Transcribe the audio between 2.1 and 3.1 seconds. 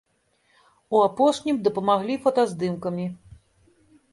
фотаздымкамі.